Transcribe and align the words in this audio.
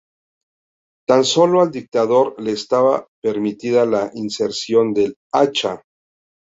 Tan 1.07 1.23
sólo 1.25 1.61
al 1.61 1.69
dictador 1.69 2.33
le 2.41 2.53
estaba 2.53 3.05
permitida 3.21 3.85
la 3.85 4.09
inserción 4.15 4.95
del 4.95 5.15
hacha. 5.31 5.83